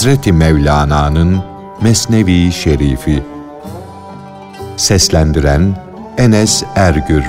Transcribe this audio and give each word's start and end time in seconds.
Hazreti 0.00 0.32
Mevlana'nın 0.32 1.42
Mesnevi 1.82 2.52
Şerifi 2.52 3.22
Seslendiren 4.76 5.76
Enes 6.18 6.62
Ergür 6.74 7.24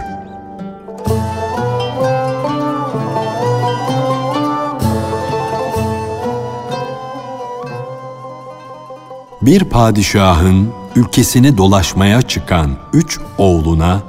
Bir 9.41 9.63
padişahın 9.63 10.73
ülkesini 10.95 11.57
dolaşmaya 11.57 12.21
çıkan 12.21 12.71
üç 12.93 13.19
oğluna 13.37 14.01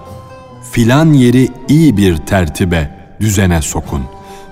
filan 0.73 1.13
yeri 1.13 1.49
iyi 1.69 1.97
bir 1.97 2.17
tertibe, 2.17 2.91
düzene 3.21 3.63
sokun. 3.63 4.03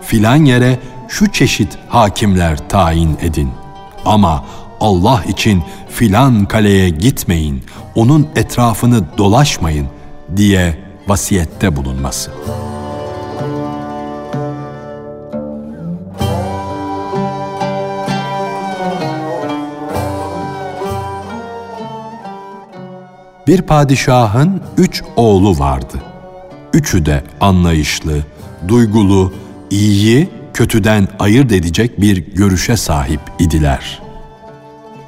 Filan 0.02 0.45
yere 0.45 0.78
şu 1.08 1.33
çeşit 1.33 1.78
hakimler 1.88 2.69
tayin 2.69 3.16
edin. 3.20 3.59
Ama 4.04 4.45
Allah 4.80 5.24
için 5.28 5.62
filan 5.88 6.45
kaleye 6.45 6.88
gitmeyin, 6.88 7.64
onun 7.95 8.28
etrafını 8.36 9.18
dolaşmayın 9.18 9.86
diye 10.36 10.78
vasiyette 11.08 11.77
bulunması.'' 11.77 12.70
Bir 23.50 23.62
padişahın 23.62 24.62
üç 24.78 25.03
oğlu 25.16 25.58
vardı. 25.58 26.03
Üçü 26.72 27.06
de 27.06 27.25
anlayışlı, 27.41 28.25
duygulu, 28.69 29.32
iyiyi 29.70 30.28
kötüden 30.61 31.08
ayırt 31.19 31.53
edecek 31.53 32.00
bir 32.00 32.16
görüşe 32.16 32.77
sahip 32.77 33.20
idiler. 33.39 34.03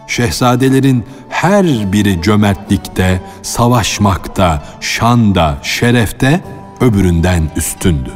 Şehzadelerin 0.06 1.04
her 1.28 1.92
biri 1.92 2.22
cömertlikte, 2.22 3.20
savaşmakta, 3.42 4.62
şanda, 4.80 5.58
şerefte 5.62 6.40
öbüründen 6.80 7.42
üstündü. 7.56 8.10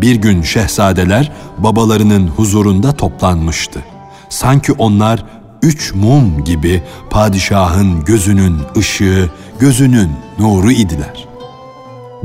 Bir 0.00 0.16
gün 0.16 0.42
şehzadeler 0.42 1.32
babalarının 1.58 2.28
huzurunda 2.28 2.92
toplanmıştı. 2.92 3.80
Sanki 4.28 4.72
onlar 4.72 5.24
üç 5.62 5.94
mum 5.94 6.44
gibi 6.44 6.82
padişahın 7.10 8.04
gözünün 8.04 8.56
ışığı, 8.76 9.30
gözünün 9.60 10.10
nuru 10.38 10.70
idiler. 10.70 11.28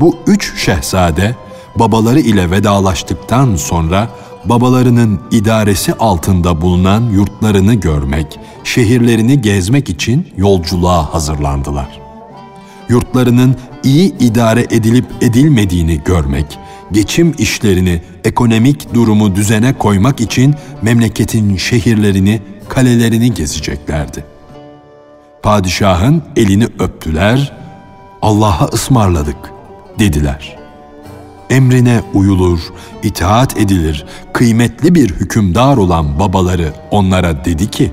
Bu 0.00 0.18
üç 0.26 0.64
şehzade 0.64 1.34
babaları 1.76 2.20
ile 2.20 2.50
vedalaştıktan 2.50 3.56
sonra 3.56 4.08
babalarının 4.44 5.20
idaresi 5.30 5.94
altında 5.94 6.60
bulunan 6.60 7.02
yurtlarını 7.02 7.74
görmek, 7.74 8.38
şehirlerini 8.64 9.40
gezmek 9.40 9.88
için 9.88 10.28
yolculuğa 10.36 11.14
hazırlandılar. 11.14 12.00
Yurtlarının 12.88 13.56
iyi 13.84 14.18
idare 14.18 14.66
edilip 14.70 15.06
edilmediğini 15.20 16.00
görmek, 16.04 16.58
geçim 16.92 17.34
işlerini, 17.38 18.02
ekonomik 18.24 18.94
durumu 18.94 19.34
düzene 19.34 19.78
koymak 19.78 20.20
için 20.20 20.54
memleketin 20.82 21.56
şehirlerini 21.56 22.42
kalelerini 22.68 23.34
gezeceklerdi. 23.34 24.24
Padişahın 25.42 26.22
elini 26.36 26.66
öptüler, 26.78 27.52
Allah'a 28.22 28.64
ısmarladık 28.64 29.36
dediler. 29.98 30.59
Emrine 31.50 32.00
uyulur, 32.14 32.60
itaat 33.02 33.56
edilir, 33.56 34.06
kıymetli 34.32 34.94
bir 34.94 35.10
hükümdar 35.10 35.76
olan 35.76 36.18
babaları 36.18 36.72
onlara 36.90 37.44
dedi 37.44 37.70
ki, 37.70 37.92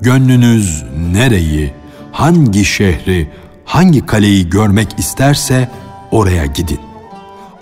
Gönlünüz 0.00 0.84
nereyi, 1.12 1.72
hangi 2.12 2.64
şehri, 2.64 3.30
hangi 3.64 4.06
kaleyi 4.06 4.50
görmek 4.50 4.88
isterse 4.98 5.68
oraya 6.10 6.46
gidin. 6.46 6.80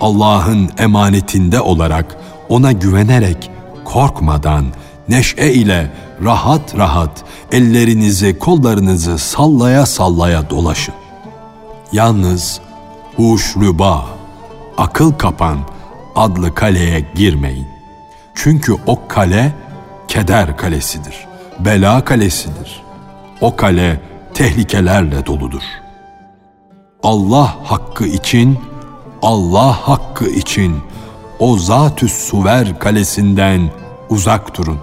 Allah'ın 0.01 0.71
emanetinde 0.79 1.61
olarak 1.61 2.17
ona 2.49 2.73
güvenerek 2.73 3.51
korkmadan, 3.85 4.65
neşe 5.09 5.53
ile 5.53 5.91
rahat 6.25 6.77
rahat 6.77 7.25
ellerinizi 7.53 8.39
kollarınızı 8.39 9.19
sallaya 9.19 9.87
sallaya 9.87 10.51
dolaşın. 10.51 10.95
Yalnız 11.93 12.61
huşruba, 13.17 14.05
akıl 14.81 15.13
kapan 15.13 15.59
adlı 16.17 16.55
kaleye 16.55 17.07
girmeyin. 17.15 17.67
Çünkü 18.35 18.77
o 18.87 19.09
kale 19.09 19.53
keder 20.09 20.57
kalesidir, 20.57 21.27
bela 21.59 22.05
kalesidir. 22.05 22.83
O 23.41 23.57
kale 23.57 24.01
tehlikelerle 24.35 25.27
doludur. 25.27 25.63
Allah 27.03 27.57
hakkı 27.65 28.07
için, 28.07 28.59
Allah 29.23 29.89
hakkı 29.89 30.27
için 30.29 30.77
o 31.39 31.59
zatü 31.59 32.09
suver 32.09 32.79
kalesinden 32.79 33.71
uzak 34.11 34.59
durun 34.59 34.79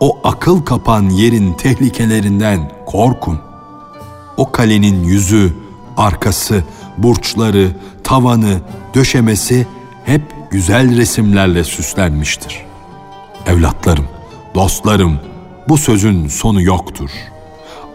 o 0.00 0.18
akıl 0.24 0.64
kapan 0.64 1.08
yerin 1.08 1.52
tehlikelerinden 1.52 2.70
korkun. 2.86 3.38
O 4.36 4.52
kalenin 4.52 5.04
yüzü, 5.04 5.52
arkası, 5.96 6.64
burçları, 6.98 7.70
tavanı, 8.04 8.60
döşemesi 8.94 9.66
hep 10.04 10.22
güzel 10.50 10.96
resimlerle 10.96 11.64
süslenmiştir. 11.64 12.64
Evlatlarım, 13.46 14.08
dostlarım, 14.54 15.20
bu 15.68 15.78
sözün 15.78 16.28
sonu 16.28 16.62
yoktur. 16.62 17.10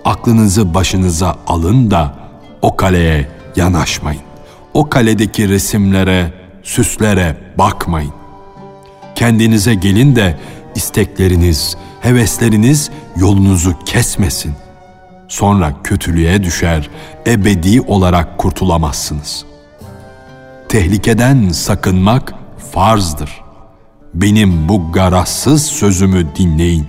Aklınızı 0.06 0.74
başınıza 0.74 1.36
alın 1.48 1.92
da 1.92 2.16
o 2.62 2.76
kaleye 2.76 3.28
yanaşmayın. 3.56 4.22
O 4.74 4.90
kaledeki 4.90 5.50
resimlere, 5.50 6.34
süslere 6.64 7.38
bakmayın. 7.58 8.14
Kendinize 9.16 9.74
gelin 9.74 10.16
de 10.16 10.40
istekleriniz, 10.76 11.78
hevesleriniz 12.02 12.90
yolunuzu 13.16 13.76
kesmesin. 13.86 14.54
Sonra 15.28 15.74
kötülüğe 15.84 16.44
düşer, 16.44 16.90
ebedi 17.28 17.82
olarak 17.82 18.38
kurtulamazsınız. 18.38 19.49
Tehlikeden 20.70 21.50
sakınmak 21.50 22.34
farzdır. 22.72 23.42
Benim 24.14 24.70
bu 24.70 24.92
garazsız 24.92 25.66
sözümü 25.66 26.36
dinleyin. 26.36 26.88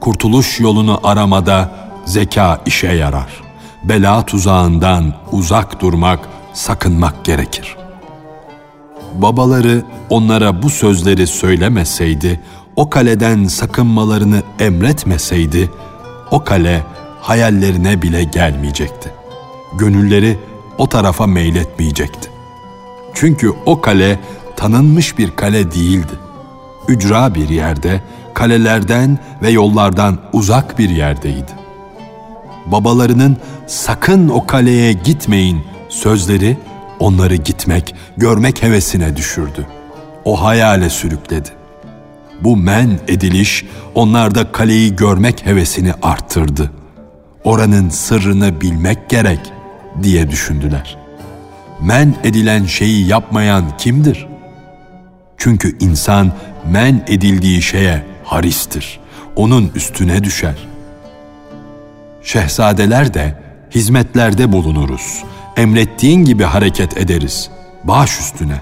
Kurtuluş 0.00 0.60
yolunu 0.60 1.00
aramada 1.02 1.70
zeka 2.04 2.60
işe 2.66 2.92
yarar. 2.92 3.42
Bela 3.84 4.26
tuzağından 4.26 5.14
uzak 5.32 5.80
durmak, 5.80 6.28
sakınmak 6.52 7.24
gerekir. 7.24 7.76
Babaları 9.14 9.82
onlara 10.10 10.62
bu 10.62 10.70
sözleri 10.70 11.26
söylemeseydi, 11.26 12.40
o 12.76 12.90
kaleden 12.90 13.44
sakınmalarını 13.44 14.42
emretmeseydi, 14.58 15.70
o 16.30 16.44
kale 16.44 16.82
hayallerine 17.20 18.02
bile 18.02 18.24
gelmeyecekti. 18.24 19.10
Gönülleri 19.78 20.38
o 20.78 20.88
tarafa 20.88 21.26
meyletmeyecekti. 21.26 22.31
Çünkü 23.14 23.52
o 23.66 23.80
kale 23.80 24.18
tanınmış 24.56 25.18
bir 25.18 25.30
kale 25.30 25.72
değildi. 25.72 26.12
Ücra 26.88 27.34
bir 27.34 27.48
yerde, 27.48 28.00
kalelerden 28.34 29.18
ve 29.42 29.50
yollardan 29.50 30.18
uzak 30.32 30.78
bir 30.78 30.90
yerdeydi. 30.90 31.52
Babalarının 32.66 33.36
sakın 33.66 34.28
o 34.28 34.46
kaleye 34.46 34.92
gitmeyin 34.92 35.60
sözleri 35.88 36.56
onları 36.98 37.36
gitmek, 37.36 37.94
görmek 38.16 38.62
hevesine 38.62 39.16
düşürdü. 39.16 39.66
O 40.24 40.44
hayale 40.44 40.90
sürükledi. 40.90 41.48
Bu 42.40 42.56
men 42.56 42.98
ediliş 43.08 43.64
onlarda 43.94 44.52
kaleyi 44.52 44.96
görmek 44.96 45.46
hevesini 45.46 45.92
arttırdı. 46.02 46.70
Oranın 47.44 47.88
sırrını 47.88 48.60
bilmek 48.60 49.08
gerek 49.08 49.40
diye 50.02 50.30
düşündüler. 50.30 51.01
Men 51.82 52.14
edilen 52.24 52.64
şeyi 52.64 53.06
yapmayan 53.06 53.76
kimdir? 53.76 54.26
Çünkü 55.36 55.78
insan 55.78 56.32
men 56.70 57.04
edildiği 57.06 57.62
şeye 57.62 58.04
haristir. 58.24 59.00
Onun 59.36 59.70
üstüne 59.74 60.24
düşer. 60.24 60.68
Şehzadeler 62.22 63.14
de 63.14 63.42
hizmetlerde 63.74 64.52
bulunuruz. 64.52 65.24
Emrettiğin 65.56 66.24
gibi 66.24 66.44
hareket 66.44 66.96
ederiz. 66.96 67.50
Baş 67.84 68.20
üstüne. 68.20 68.60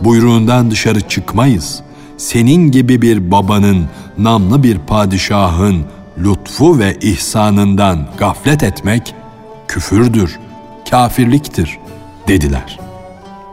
Buyruğundan 0.00 0.70
dışarı 0.70 1.00
çıkmayız.'' 1.00 1.92
senin 2.22 2.70
gibi 2.70 3.02
bir 3.02 3.30
babanın, 3.30 3.84
namlı 4.18 4.62
bir 4.62 4.78
padişahın 4.78 5.84
lütfu 6.18 6.78
ve 6.78 6.96
ihsanından 7.00 8.06
gaflet 8.18 8.62
etmek 8.62 9.14
küfürdür, 9.68 10.38
kafirliktir 10.90 11.78
dediler. 12.28 12.80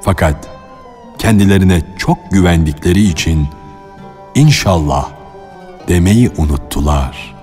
Fakat 0.02 0.50
kendilerine 1.20 1.82
çok 1.98 2.32
güvendikleri 2.32 3.02
için 3.02 3.48
inşallah 4.36 5.10
demeyi 5.88 6.32
unuttular. 6.38 7.36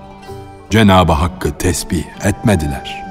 Cenab-ı 0.69 1.13
Hakk'ı 1.13 1.57
tesbih 1.57 2.03
etmediler.'' 2.23 3.06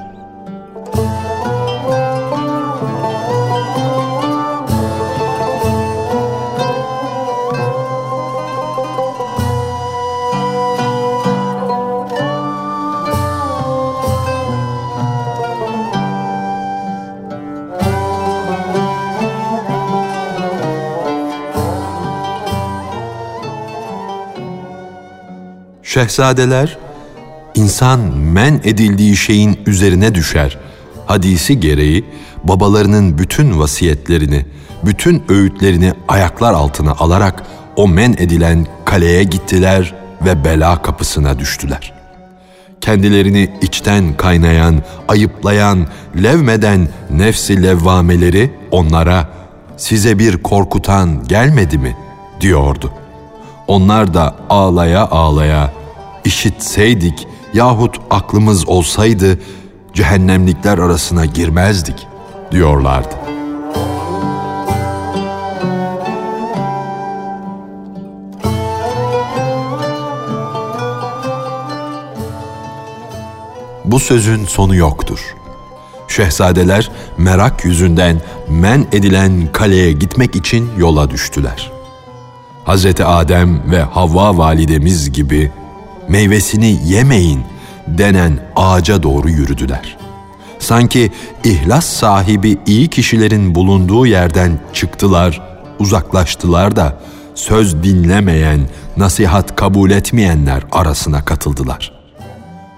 Şehzadeler, 25.97 26.77
insan 27.55 27.99
men 28.17 28.61
edildiği 28.63 29.15
şeyin 29.15 29.59
üzerine 29.65 30.15
düşer. 30.15 30.57
Hadisi 31.05 31.59
gereği 31.59 32.05
babalarının 32.43 33.17
bütün 33.17 33.59
vasiyetlerini, 33.59 34.45
bütün 34.85 35.23
öğütlerini 35.29 35.93
ayaklar 36.07 36.53
altına 36.53 36.91
alarak 36.91 37.43
o 37.75 37.87
men 37.87 38.13
edilen 38.13 38.67
kaleye 38.85 39.23
gittiler 39.23 39.95
ve 40.25 40.45
bela 40.45 40.81
kapısına 40.81 41.39
düştüler. 41.39 41.93
Kendilerini 42.81 43.49
içten 43.61 44.17
kaynayan, 44.17 44.83
ayıplayan, 45.07 45.87
levmeden 46.23 46.87
nefsi 47.09 47.63
levvameleri 47.63 48.51
onlara 48.71 49.29
size 49.77 50.19
bir 50.19 50.37
korkutan 50.37 51.23
gelmedi 51.27 51.77
mi 51.77 51.97
diyordu. 52.41 52.93
Onlar 53.67 54.13
da 54.13 54.35
ağlaya 54.49 55.07
ağlaya 55.07 55.76
işitseydik 56.27 57.27
yahut 57.53 57.99
aklımız 58.09 58.69
olsaydı 58.69 59.39
cehennemlikler 59.93 60.77
arasına 60.77 61.25
girmezdik 61.25 62.07
diyorlardı. 62.51 63.15
Bu 73.85 73.99
sözün 73.99 74.45
sonu 74.45 74.75
yoktur. 74.75 75.19
Şehzadeler 76.07 76.91
merak 77.17 77.65
yüzünden 77.65 78.21
men 78.49 78.87
edilen 78.91 79.51
kaleye 79.51 79.91
gitmek 79.91 80.35
için 80.35 80.69
yola 80.77 81.09
düştüler. 81.09 81.71
Hazreti 82.65 83.05
Adem 83.05 83.71
ve 83.71 83.81
Havva 83.81 84.37
validemiz 84.37 85.11
gibi 85.11 85.51
meyvesini 86.09 86.79
yemeyin 86.85 87.43
denen 87.87 88.39
ağaca 88.55 89.03
doğru 89.03 89.29
yürüdüler. 89.29 89.97
Sanki 90.59 91.11
ihlas 91.43 91.85
sahibi 91.85 92.57
iyi 92.65 92.87
kişilerin 92.87 93.55
bulunduğu 93.55 94.05
yerden 94.05 94.59
çıktılar, 94.73 95.41
uzaklaştılar 95.79 96.75
da 96.75 96.99
söz 97.35 97.83
dinlemeyen, 97.83 98.59
nasihat 98.97 99.55
kabul 99.55 99.91
etmeyenler 99.91 100.63
arasına 100.71 101.25
katıldılar. 101.25 101.91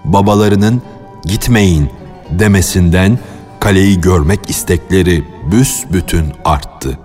Babalarının 0.04 0.82
gitmeyin 1.24 1.90
demesinden 2.30 3.18
kaleyi 3.60 4.00
görmek 4.00 4.50
istekleri 4.50 5.24
büsbütün 5.52 6.26
arttı. 6.44 6.98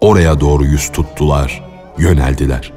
Oraya 0.00 0.40
doğru 0.40 0.64
yüz 0.64 0.92
tuttular, 0.92 1.64
yöneldiler 1.98 2.73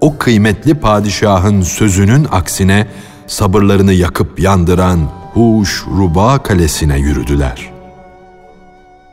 o 0.00 0.18
kıymetli 0.18 0.74
padişahın 0.74 1.62
sözünün 1.62 2.26
aksine 2.32 2.86
sabırlarını 3.26 3.92
yakıp 3.92 4.40
yandıran 4.40 5.00
Huş 5.34 5.84
Ruba 5.96 6.42
Kalesi'ne 6.42 6.98
yürüdüler. 6.98 7.70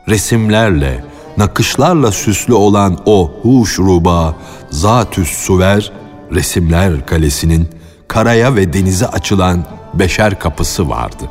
Resimlerle, 0.08 1.04
nakışlarla 1.36 2.12
süslü 2.12 2.54
olan 2.54 2.98
o 3.06 3.32
Huş 3.42 3.78
Ruba, 3.78 4.36
Zatüs 4.70 5.28
Suver, 5.28 5.92
Resimler 6.32 7.06
Kalesi'nin 7.06 7.68
karaya 8.08 8.56
ve 8.56 8.72
denize 8.72 9.06
açılan 9.06 9.64
beşer 9.94 10.38
kapısı 10.38 10.88
vardı. 10.88 11.24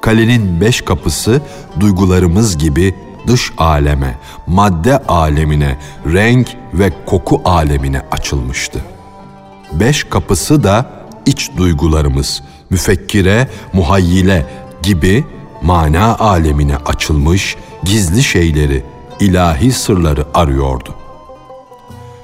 Kalenin 0.00 0.60
beş 0.60 0.80
kapısı 0.80 1.40
duygularımız 1.80 2.58
gibi 2.58 2.94
dış 3.26 3.52
aleme, 3.58 4.18
madde 4.46 4.98
alemine, 4.98 5.76
renk 6.12 6.48
ve 6.74 6.92
koku 7.06 7.42
alemine 7.44 8.02
açılmıştı. 8.10 8.80
Beş 9.72 10.04
kapısı 10.04 10.64
da 10.64 10.90
iç 11.26 11.50
duygularımız, 11.56 12.42
müfekkire, 12.70 13.48
muhayyile 13.72 14.46
gibi 14.82 15.24
mana 15.62 16.16
alemine 16.18 16.76
açılmış 16.76 17.56
gizli 17.84 18.22
şeyleri, 18.22 18.84
ilahi 19.20 19.72
sırları 19.72 20.26
arıyordu. 20.34 20.94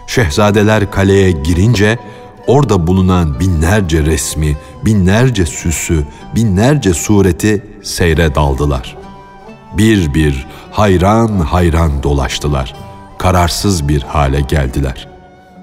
Şehzadeler 0.06 0.90
kaleye 0.90 1.30
girince 1.30 1.98
orada 2.46 2.86
bulunan 2.86 3.40
binlerce 3.40 4.02
resmi, 4.02 4.56
binlerce 4.84 5.46
süsü, 5.46 6.04
binlerce 6.34 6.94
sureti 6.94 7.66
seyre 7.82 8.34
daldılar. 8.34 9.01
Bir 9.78 10.14
bir 10.14 10.46
hayran 10.70 11.40
hayran 11.40 12.02
dolaştılar. 12.02 12.74
Kararsız 13.18 13.88
bir 13.88 14.02
hale 14.02 14.40
geldiler. 14.40 15.08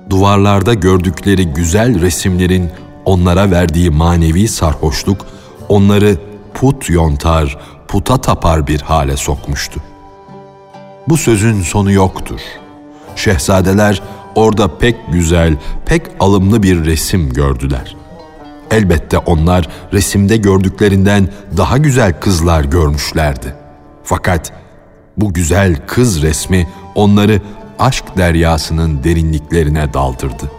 Duvarlarda 0.09 0.73
gördükleri 0.73 1.45
güzel 1.45 2.01
resimlerin 2.01 2.71
onlara 3.05 3.51
verdiği 3.51 3.89
manevi 3.89 4.47
sarhoşluk 4.47 5.25
onları 5.69 6.17
put 6.53 6.89
yontar, 6.89 7.57
puta 7.87 8.21
tapar 8.21 8.67
bir 8.67 8.81
hale 8.81 9.17
sokmuştu. 9.17 9.81
Bu 11.07 11.17
sözün 11.17 11.61
sonu 11.61 11.91
yoktur. 11.91 12.39
Şehzadeler 13.15 14.01
orada 14.35 14.77
pek 14.77 14.95
güzel, 15.11 15.57
pek 15.85 16.01
alımlı 16.19 16.63
bir 16.63 16.85
resim 16.85 17.33
gördüler. 17.33 17.95
Elbette 18.71 19.17
onlar 19.17 19.67
resimde 19.93 20.37
gördüklerinden 20.37 21.29
daha 21.57 21.77
güzel 21.77 22.19
kızlar 22.19 22.63
görmüşlerdi. 22.63 23.58
Fakat 24.09 24.51
bu 25.17 25.33
güzel 25.33 25.75
kız 25.87 26.21
resmi 26.21 26.67
onları 26.95 27.41
aşk 27.79 28.05
deryasının 28.17 29.03
derinliklerine 29.03 29.93
daldırdı. 29.93 30.51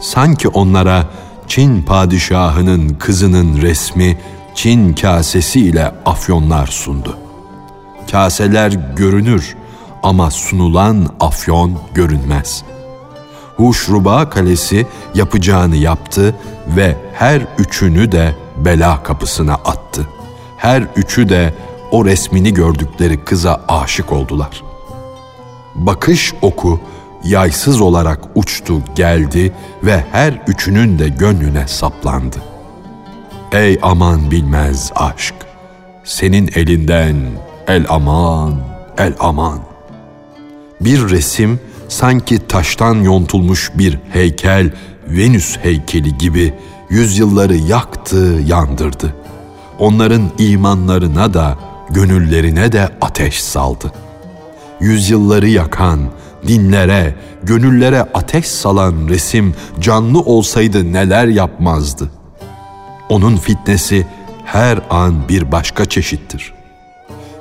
Sanki 0.00 0.48
onlara 0.48 1.04
Çin 1.46 1.82
padişahının 1.82 2.88
kızının 2.88 3.62
resmi 3.62 4.18
Çin 4.54 4.94
kasesi 4.94 5.60
ile 5.60 5.92
afyonlar 6.06 6.66
sundu. 6.66 7.18
Kaseler 8.10 8.72
görünür 8.96 9.56
ama 10.02 10.30
sunulan 10.30 11.08
afyon 11.20 11.78
görünmez. 11.94 12.64
Huşruba 13.56 14.30
kalesi 14.30 14.86
yapacağını 15.14 15.76
yaptı 15.76 16.34
ve 16.76 16.96
her 17.14 17.42
üçünü 17.58 18.12
de 18.12 18.34
bela 18.56 19.02
kapısına 19.02 19.54
attı. 19.54 20.06
Her 20.56 20.82
üçü 20.96 21.28
de 21.28 21.54
o 21.96 22.04
resmini 22.04 22.54
gördükleri 22.54 23.24
kıza 23.24 23.60
aşık 23.68 24.12
oldular. 24.12 24.62
Bakış 25.74 26.34
oku 26.42 26.80
yaysız 27.24 27.80
olarak 27.80 28.20
uçtu 28.34 28.82
geldi 28.94 29.52
ve 29.82 30.04
her 30.12 30.42
üçünün 30.46 30.98
de 30.98 31.08
gönlüne 31.08 31.68
saplandı. 31.68 32.36
Ey 33.52 33.78
aman 33.82 34.30
bilmez 34.30 34.92
aşk, 34.96 35.34
senin 36.04 36.50
elinden 36.54 37.16
el 37.66 37.86
aman, 37.88 38.54
el 38.98 39.14
aman. 39.20 39.58
Bir 40.80 41.10
resim 41.10 41.60
sanki 41.88 42.46
taştan 42.46 42.94
yontulmuş 42.94 43.70
bir 43.74 43.98
heykel, 44.12 44.72
Venüs 45.08 45.56
heykeli 45.56 46.18
gibi 46.18 46.54
yüzyılları 46.90 47.56
yaktı, 47.56 48.42
yandırdı. 48.46 49.16
Onların 49.78 50.30
imanlarına 50.38 51.34
da 51.34 51.58
gönüllerine 51.90 52.72
de 52.72 52.88
ateş 53.00 53.42
saldı. 53.42 53.92
Yüzyılları 54.80 55.48
yakan, 55.48 56.00
dinlere, 56.46 57.14
gönüllere 57.42 58.00
ateş 58.00 58.46
salan 58.46 59.08
resim 59.08 59.54
canlı 59.80 60.20
olsaydı 60.20 60.92
neler 60.92 61.26
yapmazdı. 61.26 62.10
Onun 63.08 63.36
fitnesi 63.36 64.06
her 64.44 64.78
an 64.90 65.28
bir 65.28 65.52
başka 65.52 65.84
çeşittir. 65.84 66.52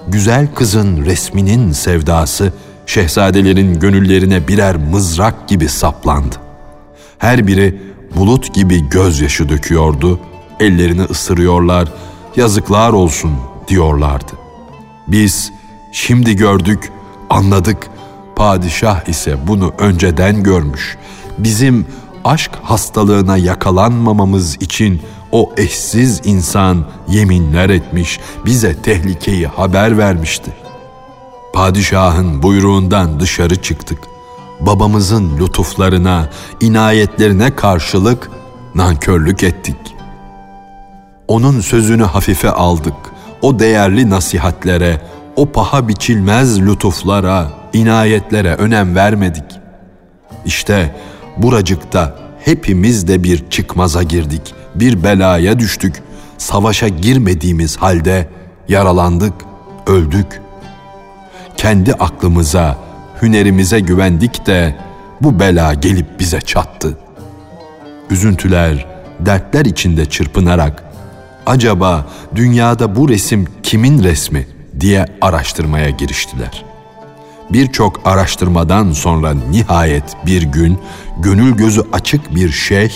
Güzel 0.07 0.47
kızın 0.55 1.05
resminin 1.05 1.71
sevdası 1.71 2.53
şehzadelerin 2.85 3.79
gönüllerine 3.79 4.47
birer 4.47 4.75
mızrak 4.75 5.47
gibi 5.47 5.69
saplandı. 5.69 6.35
Her 7.17 7.47
biri 7.47 7.81
bulut 8.15 8.53
gibi 8.53 8.89
gözyaşı 8.89 9.49
döküyordu, 9.49 10.19
ellerini 10.59 11.03
ısırıyorlar, 11.03 11.87
yazıklar 12.35 12.93
olsun 12.93 13.31
diyorlardı. 13.67 14.31
Biz 15.07 15.51
şimdi 15.91 16.35
gördük, 16.35 16.91
anladık. 17.29 17.87
Padişah 18.35 19.09
ise 19.09 19.47
bunu 19.47 19.73
önceden 19.77 20.43
görmüş. 20.43 20.97
Bizim 21.37 21.85
aşk 22.23 22.51
hastalığına 22.63 23.37
yakalanmamamız 23.37 24.55
için 24.55 25.01
o 25.31 25.51
eşsiz 25.57 26.21
insan 26.23 26.85
yeminler 27.07 27.69
etmiş, 27.69 28.19
bize 28.45 28.81
tehlikeyi 28.81 29.47
haber 29.47 29.97
vermişti. 29.97 30.51
Padişahın 31.53 32.43
buyruğundan 32.43 33.19
dışarı 33.19 33.61
çıktık. 33.61 33.99
Babamızın 34.59 35.37
lütuflarına, 35.39 36.29
inayetlerine 36.61 37.55
karşılık 37.55 38.31
nankörlük 38.75 39.43
ettik. 39.43 39.77
Onun 41.27 41.61
sözünü 41.61 42.03
hafife 42.03 42.51
aldık. 42.51 43.14
O 43.41 43.59
değerli 43.59 44.09
nasihatlere, 44.09 45.01
o 45.35 45.51
paha 45.51 45.87
biçilmez 45.87 46.61
lütuflara, 46.61 47.47
inayetlere 47.73 48.55
önem 48.55 48.95
vermedik. 48.95 49.43
İşte 50.45 50.95
buracıkta 51.37 52.15
hepimiz 52.45 53.07
de 53.07 53.23
bir 53.23 53.49
çıkmaza 53.49 54.03
girdik, 54.03 54.53
bir 54.75 55.03
belaya 55.03 55.59
düştük. 55.59 56.03
Savaşa 56.37 56.87
girmediğimiz 56.87 57.77
halde 57.77 58.29
yaralandık, 58.69 59.33
öldük. 59.87 60.41
Kendi 61.57 61.93
aklımıza, 61.93 62.77
hünerimize 63.21 63.79
güvendik 63.79 64.45
de 64.45 64.75
bu 65.21 65.39
bela 65.39 65.73
gelip 65.73 66.19
bize 66.19 66.41
çattı. 66.41 66.97
Üzüntüler, 68.09 68.85
dertler 69.19 69.65
içinde 69.65 70.05
çırpınarak 70.05 70.83
acaba 71.45 72.05
dünyada 72.35 72.95
bu 72.95 73.09
resim 73.09 73.47
kimin 73.63 74.03
resmi 74.03 74.47
diye 74.79 75.05
araştırmaya 75.21 75.89
giriştiler. 75.89 76.65
Birçok 77.49 78.07
araştırmadan 78.07 78.91
sonra 78.91 79.33
nihayet 79.33 80.03
bir 80.25 80.41
gün 80.41 80.79
gönül 81.19 81.51
gözü 81.51 81.81
açık 81.93 82.35
bir 82.35 82.51
şeyh 82.51 82.91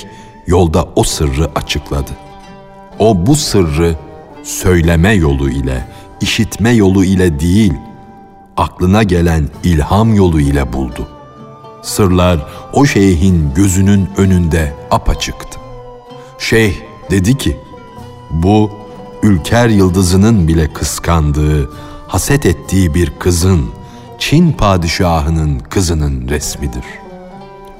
yolda 0.47 0.85
o 0.95 1.03
sırrı 1.03 1.51
açıkladı. 1.55 2.11
O 2.99 3.25
bu 3.25 3.35
sırrı 3.35 3.95
söyleme 4.43 5.13
yolu 5.13 5.49
ile, 5.49 5.87
işitme 6.21 6.69
yolu 6.69 7.05
ile 7.05 7.39
değil, 7.39 7.73
aklına 8.57 9.03
gelen 9.03 9.49
ilham 9.63 10.15
yolu 10.15 10.41
ile 10.41 10.73
buldu. 10.73 11.07
Sırlar 11.81 12.45
o 12.73 12.85
şeyhin 12.85 13.53
gözünün 13.55 14.09
önünde 14.17 14.73
apaçıktı. 14.91 15.59
Şeyh 16.39 16.73
dedi 17.11 17.37
ki, 17.37 17.57
bu 18.31 18.71
ülker 19.23 19.69
yıldızının 19.69 20.47
bile 20.47 20.73
kıskandığı, 20.73 21.69
haset 22.07 22.45
ettiği 22.45 22.93
bir 22.93 23.11
kızın, 23.19 23.65
Çin 24.19 24.51
padişahının 24.51 25.59
kızının 25.59 26.27
resmidir. 26.29 26.83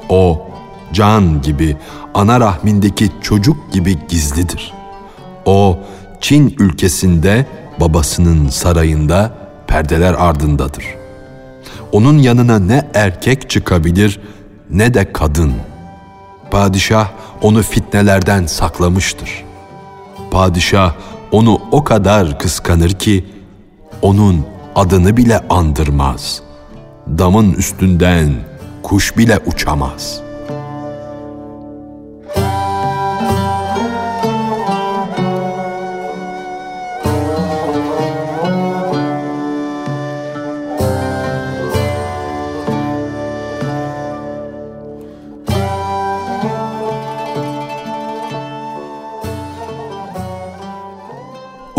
O, 0.10 0.48
can 0.94 1.42
gibi, 1.42 1.78
ana 2.14 2.40
rahmindeki 2.40 3.12
çocuk 3.22 3.72
gibi 3.72 3.98
gizlidir. 4.10 4.74
O, 5.46 5.80
Çin 6.22 6.56
ülkesinde 6.60 7.46
babasının 7.80 8.50
sarayında 8.50 9.34
perdeler 9.68 10.14
ardındadır. 10.14 10.86
Onun 11.92 12.18
yanına 12.18 12.60
ne 12.60 12.88
erkek 12.94 13.50
çıkabilir 13.50 14.20
ne 14.70 14.94
de 14.94 15.14
kadın. 15.14 15.54
Padişah 16.52 17.08
onu 17.42 17.64
fitnelerden 17.64 18.46
saklamıştır. 18.46 19.49
Padişah 20.32 20.94
onu 21.32 21.62
o 21.72 21.84
kadar 21.84 22.40
kıskanır 22.40 22.90
ki 22.90 23.26
onun 24.02 24.46
adını 24.76 25.18
bile 25.18 25.40
andırmaz. 25.50 26.42
Damın 27.08 27.54
üstünden 27.54 28.34
kuş 28.84 29.18
bile 29.18 29.40
uçamaz.'' 29.46 30.29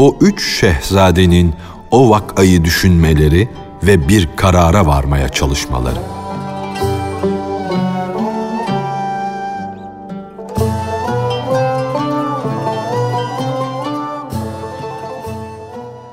O 0.00 0.16
üç 0.20 0.60
şehzadenin 0.60 1.54
o 1.90 2.10
vakayı 2.10 2.64
düşünmeleri 2.64 3.48
ve 3.82 4.08
bir 4.08 4.28
karara 4.36 4.86
varmaya 4.86 5.28
çalışmaları. 5.28 5.98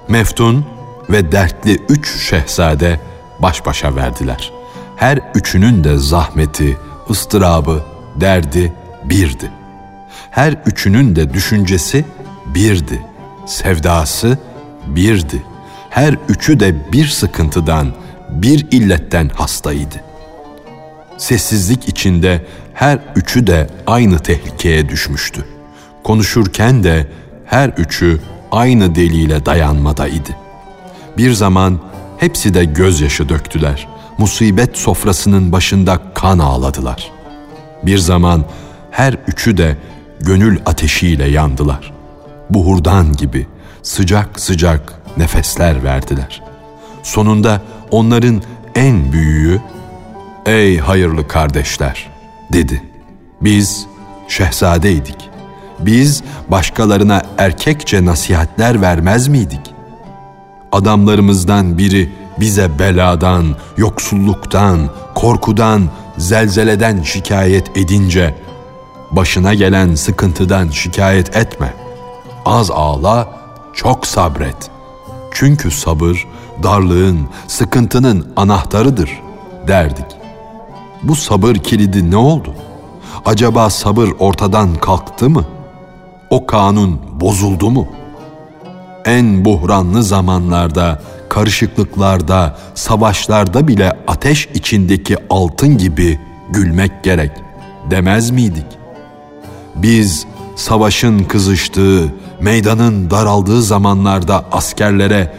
Meftun 0.08 0.66
ve 1.10 1.32
dertli 1.32 1.82
üç 1.90 2.30
şehzade 2.30 3.00
baş 3.40 3.66
başa 3.66 3.96
verdiler. 3.96 4.52
Her 4.96 5.20
üçünün 5.36 5.84
de 5.84 5.98
zahmeti, 5.98 6.78
ıstırabı, 7.10 7.84
derdi 8.16 8.74
birdi. 9.04 9.52
Her 10.32 10.54
üçünün 10.66 11.16
de 11.16 11.34
düşüncesi 11.34 12.06
birdi 12.46 13.02
sevdası 13.48 14.38
birdi. 14.88 15.44
Her 15.90 16.16
üçü 16.30 16.60
de 16.60 16.92
bir 16.92 17.08
sıkıntıdan, 17.08 17.94
bir 18.30 18.68
illetten 18.72 19.30
hastaydı. 19.30 19.96
Sessizlik 21.18 21.90
içinde 21.90 22.46
her 22.74 23.00
üçü 23.16 23.48
de 23.48 23.70
aynı 23.88 24.20
tehlikeye 24.20 24.90
düşmüştü. 24.90 25.46
Konuşurken 26.04 26.84
de 26.84 27.08
her 27.46 27.70
üçü 27.70 28.20
aynı 28.52 28.96
deliyle 28.96 29.46
dayanmadaydı. 29.46 30.32
Bir 31.18 31.34
zaman 31.34 31.80
hepsi 32.18 32.54
de 32.54 32.66
gözyaşı 32.66 33.30
döktüler. 33.30 33.88
Musibet 34.18 34.78
sofrasının 34.78 35.52
başında 35.52 36.02
kan 36.14 36.40
ağladılar. 36.40 37.12
Bir 37.84 37.98
zaman 37.98 38.46
her 38.92 39.18
üçü 39.28 39.58
de 39.58 39.78
gönül 40.20 40.60
ateşiyle 40.66 41.30
yandılar 41.30 41.97
buhurdan 42.50 43.14
gibi 43.14 43.48
sıcak 43.84 44.40
sıcak 44.40 44.94
nefesler 45.18 45.84
verdiler. 45.84 46.44
Sonunda 47.04 47.62
onların 47.92 48.42
en 48.76 49.12
büyüğü, 49.12 49.62
''Ey 50.46 50.78
hayırlı 50.78 51.28
kardeşler'' 51.28 52.10
dedi. 52.54 52.84
Biz 53.42 53.88
şehzadeydik. 54.28 55.30
Biz 55.80 56.24
başkalarına 56.48 57.22
erkekçe 57.38 58.06
nasihatler 58.06 58.82
vermez 58.82 59.28
miydik? 59.28 59.62
Adamlarımızdan 60.72 61.78
biri 61.78 62.12
bize 62.40 62.80
beladan, 62.80 63.56
yoksulluktan, 63.78 64.80
korkudan, 65.16 65.90
zelzeleden 66.18 67.02
şikayet 67.04 67.78
edince, 67.78 68.36
başına 69.12 69.54
gelen 69.54 69.96
sıkıntıdan 69.96 70.70
şikayet 70.70 71.36
etme.'' 71.36 71.87
Az 72.48 72.72
ağla, 72.72 73.28
çok 73.74 74.08
sabret. 74.08 74.72
Çünkü 75.32 75.72
sabır 75.72 76.28
darlığın, 76.64 77.20
sıkıntının 77.48 78.34
anahtarıdır 78.36 79.22
derdik. 79.68 80.06
Bu 81.04 81.16
sabır 81.16 81.56
kilidi 81.56 82.12
ne 82.12 82.18
oldu? 82.18 82.54
Acaba 83.26 83.70
sabır 83.70 84.10
ortadan 84.20 84.76
kalktı 84.76 85.30
mı? 85.30 85.46
O 86.30 86.46
kanun 86.46 87.00
bozuldu 87.20 87.70
mu? 87.70 87.88
En 89.06 89.46
buhranlı 89.46 90.04
zamanlarda, 90.04 91.02
karışıklıklarda, 91.30 92.58
savaşlarda 92.76 93.68
bile 93.68 93.98
ateş 94.08 94.50
içindeki 94.54 95.18
altın 95.30 95.78
gibi 95.78 96.20
gülmek 96.50 97.04
gerek 97.04 97.32
demez 97.90 98.32
miydik? 98.32 98.66
Biz 99.76 100.26
savaşın 100.58 101.24
kızıştığı, 101.24 102.14
meydanın 102.42 103.12
daraldığı 103.12 103.62
zamanlarda 103.62 104.46
askerlere 104.52 105.34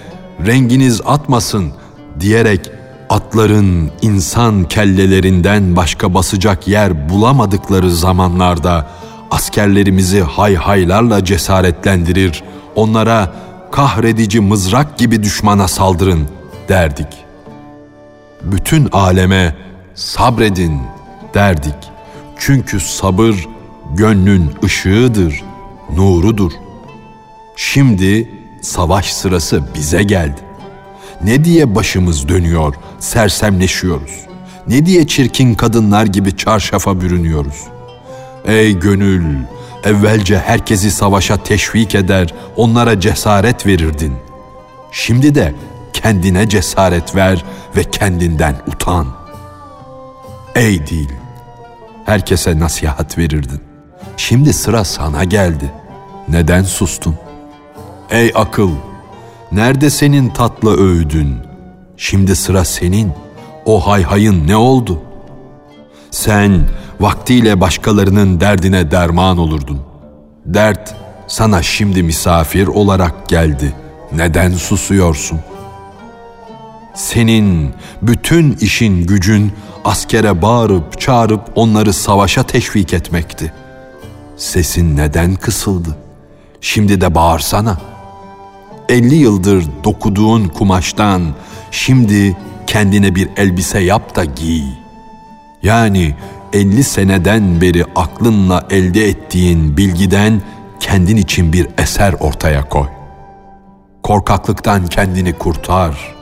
renginiz 0.46 1.00
atmasın 1.06 1.72
diyerek 2.20 2.70
atların 3.10 3.90
insan 4.02 4.64
kellelerinden 4.64 5.76
başka 5.76 6.14
basacak 6.14 6.68
yer 6.68 7.08
bulamadıkları 7.08 7.90
zamanlarda 7.90 8.86
askerlerimizi 9.30 10.20
hayhaylarla 10.20 11.24
cesaretlendirir, 11.24 12.42
onlara 12.74 13.32
kahredici 13.72 14.40
mızrak 14.40 14.98
gibi 14.98 15.22
düşmana 15.22 15.68
saldırın 15.68 16.28
derdik. 16.68 17.08
Bütün 18.42 18.88
aleme 18.92 19.56
sabredin 19.94 20.80
derdik. 21.34 21.74
Çünkü 22.38 22.80
sabır 22.80 23.48
gönlün 23.94 24.50
ışığıdır, 24.64 25.44
nurudur. 25.96 26.52
Şimdi 27.56 28.30
savaş 28.62 29.12
sırası 29.12 29.62
bize 29.74 30.02
geldi. 30.02 30.40
Ne 31.24 31.44
diye 31.44 31.74
başımız 31.74 32.28
dönüyor, 32.28 32.74
sersemleşiyoruz? 32.98 34.12
Ne 34.68 34.86
diye 34.86 35.06
çirkin 35.06 35.54
kadınlar 35.54 36.06
gibi 36.06 36.36
çarşafa 36.36 37.00
bürünüyoruz? 37.00 37.64
Ey 38.44 38.78
gönül, 38.78 39.36
evvelce 39.84 40.38
herkesi 40.38 40.90
savaşa 40.90 41.36
teşvik 41.36 41.94
eder, 41.94 42.34
onlara 42.56 43.00
cesaret 43.00 43.66
verirdin. 43.66 44.14
Şimdi 44.92 45.34
de 45.34 45.54
kendine 45.92 46.48
cesaret 46.48 47.16
ver 47.16 47.44
ve 47.76 47.84
kendinden 47.84 48.56
utan. 48.66 49.06
Ey 50.54 50.86
dil, 50.86 51.08
herkese 52.06 52.58
nasihat 52.58 53.18
verirdin. 53.18 53.67
Şimdi 54.18 54.52
sıra 54.52 54.84
sana 54.84 55.24
geldi. 55.24 55.72
Neden 56.28 56.62
sustun? 56.62 57.14
Ey 58.10 58.32
akıl, 58.34 58.70
nerede 59.52 59.90
senin 59.90 60.28
tatlı 60.28 60.80
öğüdün? 60.80 61.36
Şimdi 61.96 62.36
sıra 62.36 62.64
senin. 62.64 63.12
O 63.64 63.86
hayhayın 63.86 64.48
ne 64.48 64.56
oldu? 64.56 65.02
Sen 66.10 66.68
vaktiyle 67.00 67.60
başkalarının 67.60 68.40
derdine 68.40 68.90
derman 68.90 69.38
olurdun. 69.38 69.80
Dert 70.46 70.94
sana 71.26 71.62
şimdi 71.62 72.02
misafir 72.02 72.66
olarak 72.66 73.28
geldi. 73.28 73.72
Neden 74.12 74.52
susuyorsun? 74.52 75.40
Senin 76.94 77.74
bütün 78.02 78.52
işin 78.52 79.06
gücün 79.06 79.52
askere 79.84 80.42
bağırıp 80.42 81.00
çağırıp 81.00 81.42
onları 81.54 81.92
savaşa 81.92 82.42
teşvik 82.42 82.94
etmekti. 82.94 83.52
Sesin 84.38 84.96
neden 84.96 85.34
kısıldı? 85.34 85.96
Şimdi 86.60 87.00
de 87.00 87.14
bağırsana. 87.14 87.78
Elli 88.88 89.14
yıldır 89.14 89.64
dokuduğun 89.84 90.48
kumaştan 90.48 91.22
şimdi 91.70 92.36
kendine 92.66 93.14
bir 93.14 93.28
elbise 93.36 93.78
yap 93.78 94.16
da 94.16 94.24
giy. 94.24 94.62
Yani 95.62 96.14
elli 96.52 96.84
seneden 96.84 97.60
beri 97.60 97.84
aklınla 97.96 98.66
elde 98.70 99.08
ettiğin 99.08 99.76
bilgiden 99.76 100.42
kendin 100.80 101.16
için 101.16 101.52
bir 101.52 101.66
eser 101.78 102.12
ortaya 102.12 102.68
koy. 102.68 102.86
Korkaklıktan 104.02 104.86
kendini 104.86 105.32
kurtar. 105.32 106.14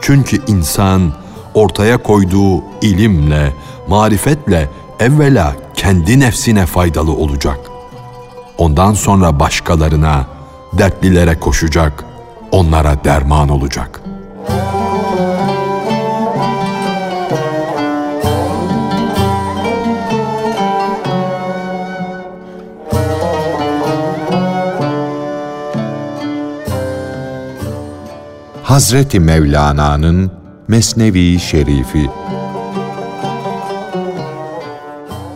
Çünkü 0.00 0.42
insan 0.46 1.12
ortaya 1.54 1.96
koyduğu 1.96 2.62
ilimle, 2.82 3.52
marifetle 3.88 4.68
evvela 5.00 5.63
kendi 5.84 6.20
nefsine 6.20 6.66
faydalı 6.66 7.12
olacak. 7.12 7.58
Ondan 8.58 8.94
sonra 8.94 9.40
başkalarına, 9.40 10.26
dertlilere 10.78 11.40
koşacak, 11.40 12.04
onlara 12.52 13.04
derman 13.04 13.48
olacak.'' 13.48 14.00
Hazreti 28.62 29.20
Mevlana'nın 29.20 30.30
Mesnevi 30.68 31.40
Şerifi 31.40 32.10